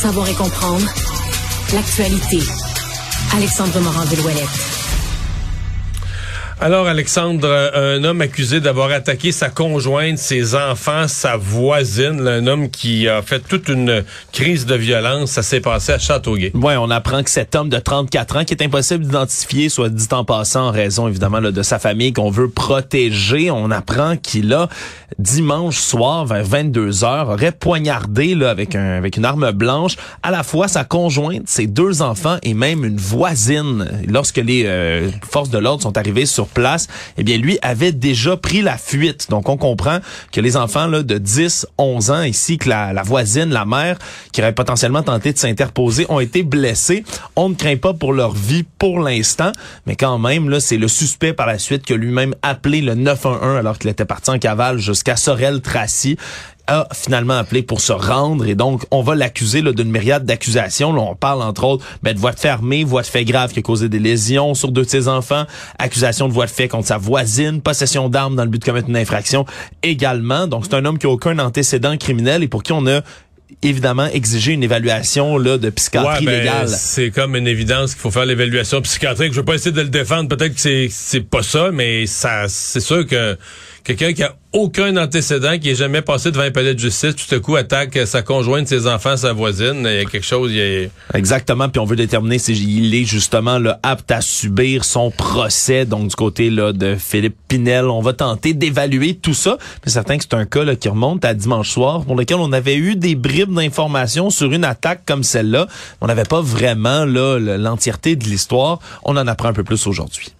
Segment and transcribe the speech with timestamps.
[0.00, 0.86] savoir et comprendre
[1.74, 2.38] l'actualité.
[3.34, 4.79] Alexandre Morand-Villouellette.
[6.62, 12.46] Alors, Alexandre, euh, un homme accusé d'avoir attaqué sa conjointe, ses enfants, sa voisine, un
[12.46, 16.52] homme qui a fait toute une crise de violence, ça s'est passé à Châteauguay.
[16.52, 20.06] Oui, on apprend que cet homme de 34 ans, qui est impossible d'identifier, soit dit
[20.10, 24.68] en passant, en raison évidemment de sa famille qu'on veut protéger, on apprend qu'il a,
[25.18, 30.84] dimanche soir, vers 22 heures, aurait poignardé avec une arme blanche à la fois sa
[30.84, 33.88] conjointe, ses deux enfants et même une voisine.
[34.06, 38.36] Lorsque les euh, forces de l'ordre sont arrivées sur place, eh bien lui avait déjà
[38.36, 39.28] pris la fuite.
[39.30, 39.98] Donc on comprend
[40.32, 43.98] que les enfants là, de 10, 11 ans ici, que la, voisine, la mère,
[44.32, 47.04] qui aurait potentiellement tenté de s'interposer, ont été blessés.
[47.36, 49.52] On ne craint pas pour leur vie pour l'instant,
[49.86, 53.56] mais quand même, c'est le suspect par la suite qui a lui-même appelé le 911
[53.56, 56.16] alors qu'il était parti en cavale jusqu'à Sorel-Tracy
[56.70, 60.90] a finalement appelé pour se rendre et donc on va l'accuser d'une myriade d'accusations.
[60.90, 63.62] On parle entre autres ben, de voie de fermée, voie de fait grave qui a
[63.62, 65.44] causé des lésions sur deux de ses enfants,
[65.78, 68.88] accusation de voie de fait contre sa voisine, possession d'armes dans le but de commettre
[68.88, 69.44] une infraction
[69.82, 70.46] également.
[70.46, 73.00] Donc c'est un homme qui a aucun antécédent criminel et pour qui on a
[73.62, 76.68] évidemment exigé une évaluation là de psychiatrie ouais, ben, légale.
[76.68, 79.32] C'est comme une évidence qu'il faut faire l'évaluation psychiatrique.
[79.32, 82.44] Je veux pas essayer de le défendre, peut-être que c'est c'est pas ça, mais ça
[82.48, 83.36] c'est sûr que
[83.84, 87.34] quelqu'un qui a aucun antécédent, qui est jamais passé devant un palais de justice, tout
[87.34, 90.50] à coup attaque sa conjointe, ses enfants, sa voisine, il y a quelque chose.
[91.14, 95.84] Exactement, puis on veut déterminer s'il est justement là, apte à subir son procès.
[95.84, 99.56] Donc du côté là de Philippe Pinel, on va tenter d'évaluer tout ça.
[99.84, 102.52] Mais certain que c'est un cas là, qui remonte à dimanche soir, pour lequel on
[102.52, 105.68] avait eu des bribes d'informations sur une attaque comme celle-là.
[106.00, 108.80] On n'avait pas vraiment là l'entièreté de l'histoire.
[109.04, 110.32] On en apprend un peu plus aujourd'hui.